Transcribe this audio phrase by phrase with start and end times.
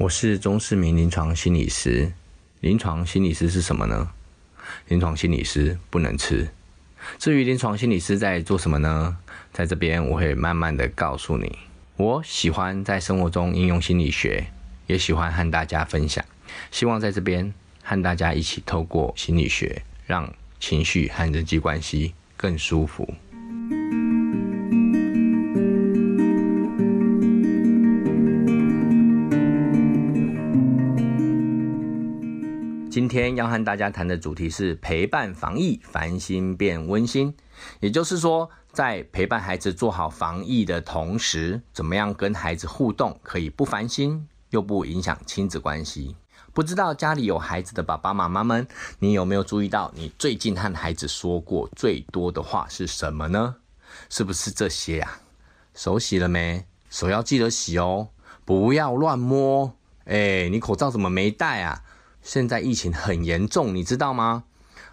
[0.00, 2.10] 我是钟世明临床心理师。
[2.60, 4.10] 临床心理师是什么呢？
[4.88, 6.48] 临床心理师不能吃。
[7.18, 9.18] 至于临床心理师在做什么呢？
[9.52, 11.58] 在这边我会慢慢的告诉你。
[11.98, 14.46] 我喜欢在生活中应用心理学，
[14.86, 16.24] 也喜欢和大家分享。
[16.70, 23.12] 希望在这边和大家一起透过心理学，让情绪和人际关系更舒服。
[33.00, 37.34] 今天要和大家谈的主题是陪伴防疫，烦心变温馨。
[37.80, 46.14] 也就是说，在陪伴孩子做好防疫的同时，怎么样跟孩子互动，可以不烦心又不影响亲子关系？
[46.52, 53.56] 不知道家里有孩子的爸爸妈妈们，你有没有注意到，你最近和孩子说过最多的话是什么呢？
[54.10, 55.20] 是不是这些呀？
[55.72, 56.66] 手洗了没？
[56.90, 58.08] 手要记得洗哦，
[58.44, 59.74] 不要乱摸。
[60.04, 61.82] 哎，你口罩怎么没戴啊？
[62.22, 64.44] 现在疫情很严重，你知道吗？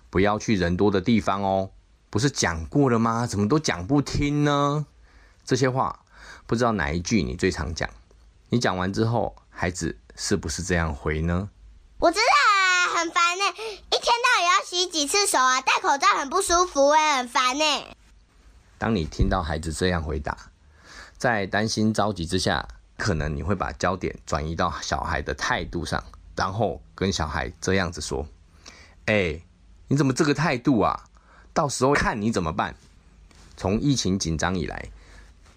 [0.09, 1.71] 不要去人多的地方哦。
[2.09, 3.27] 不是讲过了吗？
[3.27, 4.85] 怎么都讲不听呢？
[5.45, 5.99] 这些话
[6.45, 7.89] 不知道哪一句你最常讲？
[8.49, 11.49] 你讲完之后，孩子是不是这样回呢？
[11.99, 17.65] 我知道啊，很烦呢，一天到晚要洗几次手啊，戴口罩很不舒服哎，很烦呢。
[18.77, 20.37] 当你听到孩子这样回答，
[21.17, 26.01] 在担心着急之下，可能你会把焦点转移到小孩的态度上。
[26.37, 28.25] 然后跟小孩这样子说
[29.07, 29.41] ：“哎，
[29.87, 31.09] 你怎么这个态度啊？
[31.51, 32.75] 到时候看你怎么办。”
[33.57, 34.89] 从疫情紧张以来，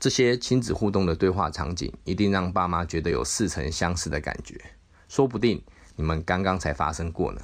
[0.01, 4.59] 这些亲子互动的对话场景，一定让爸妈觉得有似曾相识的感觉。
[5.07, 5.63] 说不定
[5.97, 7.43] 你们刚刚才发生过呢。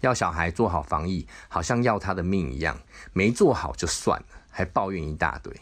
[0.00, 2.78] 要小孩做好防疫，好像要他的命一样，
[3.14, 5.54] 没做好就算了，还抱怨一大堆。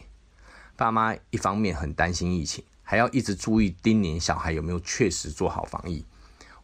[0.75, 6.03] 爸妈一方面很担心疫情，还要一直注意叮咛小孩有没有确实做好防疫。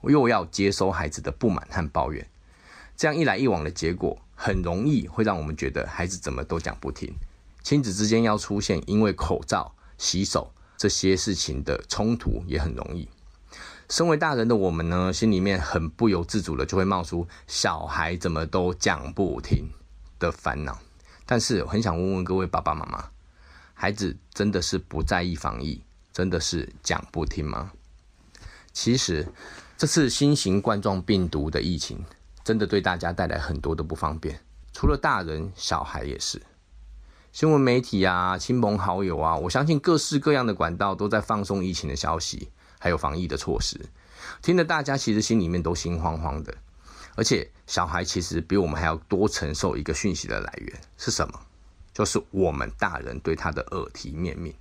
[0.09, 2.27] 又要接收孩子的不满和抱怨，
[2.95, 7.13] 这样一来一往的结果，很容易会让我们觉得孩子怎么都讲不听。
[7.63, 13.09] 亲子之间要出现因为口罩、洗手这些事情的冲突也很容易。
[13.89, 19.69] 身为大人的我们呢，心里面很不由自主的就会冒出小孩怎么都讲不听
[20.19, 20.79] 的烦恼。
[21.25, 23.09] 但是很想问问各位爸爸妈妈，
[23.73, 25.81] 孩子真的是不在意防疫，
[26.13, 27.71] 真的是讲不听吗？
[28.71, 29.27] 其实。
[29.77, 32.01] 这次新型冠状病毒的疫情，
[32.45, 34.39] 真的对大家带来很多的不方便，
[34.71, 36.41] 除了大人，小孩也是。
[37.33, 42.49] 新闻媒体啊，亲朋好友啊，我相信各式各样的管道都在放送疫情的消息，
[42.79, 43.77] 还有防疫的措施，
[44.41, 46.55] 听得大家其实心里面都心慌慌的。
[47.15, 51.37] 而且小孩其实比我们还要多承受一个讯息的来源是什么？
[51.93, 54.53] 就是我们大人对他的耳提面命。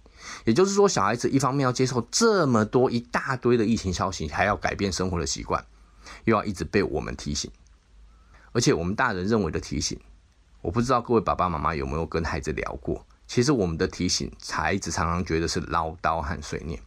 [0.45, 5.65] 也就是说，小孩子一方面要接受这么多一大堆的疫情消息，还要改变生活的习惯，
[6.25, 7.51] 又要一直被我们提醒。
[8.53, 9.99] 而且我们大人认为的提醒，
[10.61, 13.07] 我不知道各位爸爸妈妈有没有跟孩子聊过。
[13.27, 16.81] 其实我们的提醒，孩子常常觉得是唠叨和碎念。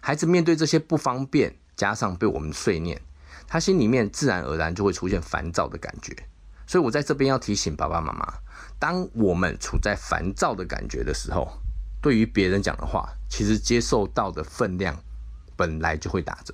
[0.00, 3.00] 孩子面对这些不方便，加上被我们碎念，
[3.46, 6.16] 他心里面自然而然就会出现烦躁的感觉。
[6.66, 8.32] 所以我在这边要提醒爸爸妈妈：
[8.78, 11.52] 当我们处在烦躁的感觉的时候，
[12.02, 15.00] 对于别人讲的话，其实接受到的分量
[15.56, 16.52] 本来就会打折，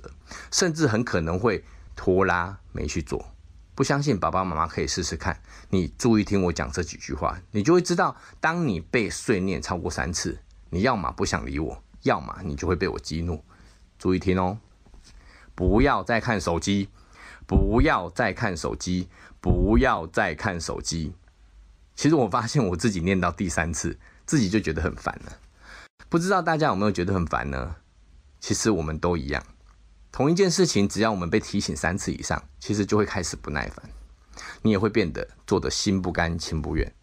[0.51, 1.65] 甚至很可能会
[1.95, 3.33] 拖拉没去做。
[3.73, 10.37] 不相信爸爸妈妈可以试试看，你注意听我讲这几句话，你就会知道，当你被碎念超过三次，
[10.69, 13.43] 你要么不想理我，要么你就会被我激怒。
[13.97, 14.59] 注意听哦，
[15.55, 16.89] 不要再看手机，
[17.47, 19.09] 不要再看手机，
[19.41, 21.15] 不要再看手机。
[21.95, 23.97] 其实我发现我自己念到第三次。
[24.29, 25.39] 自己就觉得很烦了，
[26.07, 27.77] 不知道大家有没有觉得很烦呢？
[28.39, 29.43] 其实我们都一样，
[30.11, 33.89] 同一件事情，只要我们被提醒三次以上，其实就会开始不耐烦，
[34.61, 36.93] 你也会变得做的心不甘情不愿。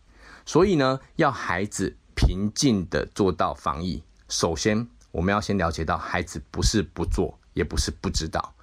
[0.45, 8.55] 所以呢，要孩子平静的做到防疫，首先我们要先了解到，孩子不是不做，也不是不知道，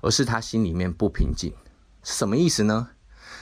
[0.00, 1.52] 而是他心里面不平静，
[2.04, 2.90] 什么意思呢？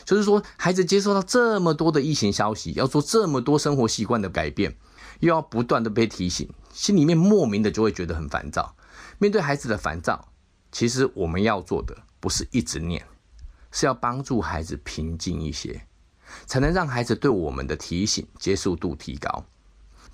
[0.05, 4.77] 就是说，孩子接受到这么多的疫情消息，要做这么多生活习惯的改变，
[5.21, 8.75] 又要不断的被提醒，心里面莫名的就会觉得很烦躁。
[9.19, 10.29] 面对孩子的烦躁，
[10.73, 13.05] 其实我们要做的不是一直念，
[13.71, 15.87] 是要帮助孩子平静一些，
[16.47, 19.45] 才能让孩子对我们的提醒接受度提高。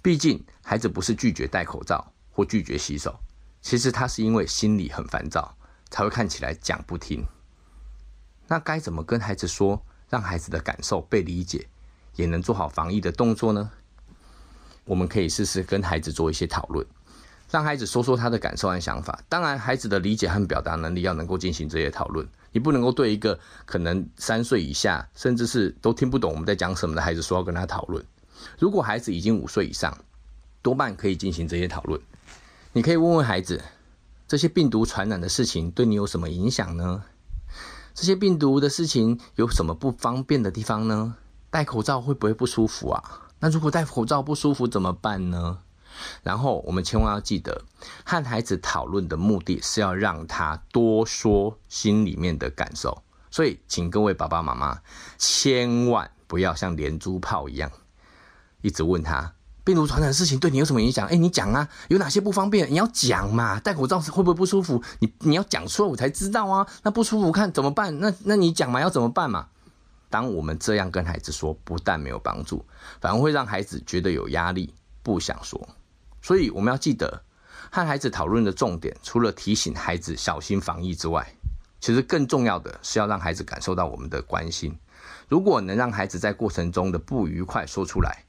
[0.03, 3.19] 毕竟，孩子不是拒绝戴口罩或拒绝洗手，
[3.63, 5.57] 其实他是因为心里很烦躁，
[5.91, 7.25] 才会看起来讲不听。
[8.49, 11.67] 那该怎么跟孩子说，让孩子的感受被理解，
[12.15, 13.71] 也能做好防疫的动作呢？
[14.85, 16.87] 我们可以试试跟孩子做一些讨论，
[17.51, 19.21] 让孩子说说他的感受和想法。
[19.29, 22.25] 当然，孩子的理解和表达能力要能够进行这些讨论。
[22.53, 28.03] 你不能够对一个可能三岁以下，甚至是都听不懂我们在讲什么的孩子说要跟他讨论。
[28.59, 29.97] 如果孩子已经五岁以上，
[30.63, 32.01] 多半可以进行这些讨论。
[32.73, 33.61] 你可以问问孩子，
[34.29, 37.03] 这些病毒传染的事情对你有什么影响呢？
[37.97, 41.17] 这些病毒的事情有什么不方便的地方呢？
[41.49, 43.03] 戴口罩会不会不舒服啊？
[43.41, 45.61] 那如果戴口罩不舒服怎么办呢？
[46.23, 47.65] 然后我们千万要记得，
[48.05, 53.03] 和孩子讨论的目的是要让他多说心里面的感受。
[53.31, 54.83] 所以，请各位爸爸妈妈
[55.17, 57.73] 千万不要像连珠炮一样，
[58.61, 59.33] 一直问他。
[59.67, 61.09] 病毒传染的事情对你有什么影响？
[61.09, 62.71] 哎，你讲啊，有哪些不方便？
[62.71, 63.59] 你要讲嘛。
[63.59, 64.81] 戴口罩会不会不舒服？
[65.01, 66.65] 你你要讲出来，我才知道啊。
[66.85, 67.99] 那不舒服看怎么办？
[67.99, 69.49] 那那你讲嘛，要怎么办嘛？
[70.09, 72.65] 当我们这样跟孩子说，不但没有帮助，
[73.01, 74.73] 反而会让孩子觉得有压力，
[75.03, 75.69] 不想说。
[76.23, 77.21] 所以我们要记得，
[77.69, 81.27] 和孩子讨论的重点，除了提醒孩子小心防疫之外，
[81.81, 84.79] 其实更重要的是要让孩子感受到我们的关心。
[85.29, 88.23] 如果能让孩子在过程中的不愉快说出来，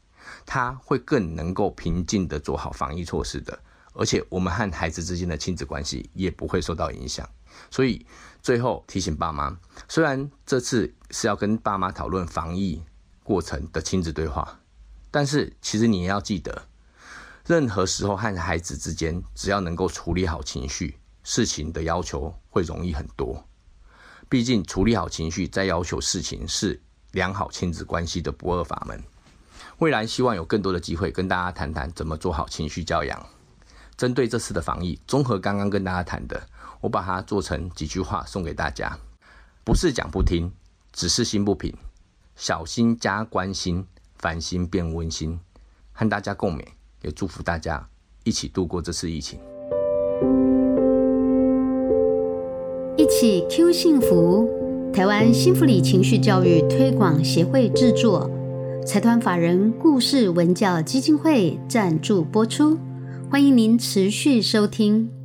[0.46, 3.58] 他会更能够平静的做好防疫措施的，
[3.94, 7.28] 而且我们和孩子之间的亲子关系也不会受到影响。
[7.72, 8.06] 所以
[8.42, 9.58] 最后提醒爸妈，
[9.88, 12.84] 虽然这次是要跟爸妈讨论防疫
[13.24, 14.60] 过程的亲子对话，
[15.10, 16.68] 但是其实你也要记得，
[17.46, 23.44] 任何时候和孩子之间，只要能够处理好情绪，事情的要求会容易很多。
[24.30, 26.80] 毕竟处理好情绪再要求事情，是
[27.12, 29.02] 良好亲子关系的不二法门。
[29.80, 33.26] 未来希望有更多的机会跟大家谈谈怎么做好情绪教养。
[33.96, 36.42] 针对这次的防疫，综合刚刚跟大家谈的，
[36.82, 38.98] 我把它做成几句话送给大家：
[39.64, 40.52] 不是讲不听，
[40.92, 41.72] 只是心不平。
[42.36, 43.86] 小心加关心，
[44.18, 45.40] 烦心变温馨。
[45.94, 46.66] 和大家共勉，
[47.04, 47.88] 也祝福大家
[48.24, 49.40] 一起度过这次疫情。
[52.98, 58.37] 一起 Q 幸福，台湾幸福里情绪教育推广协会制作。
[58.88, 62.80] 财团法人故事文教基金会赞助播出，
[63.30, 65.17] 欢迎您持续收听。